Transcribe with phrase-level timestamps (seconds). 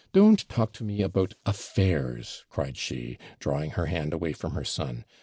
[0.13, 5.05] 'Don't talk to me about affairs,' cried she, drawing her hand away from her son.